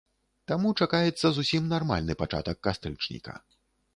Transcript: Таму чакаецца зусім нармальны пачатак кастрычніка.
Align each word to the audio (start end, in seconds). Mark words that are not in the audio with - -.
Таму 0.51 0.71
чакаецца 0.85 1.27
зусім 1.35 1.69
нармальны 1.75 2.17
пачатак 2.21 2.57
кастрычніка. 2.69 3.33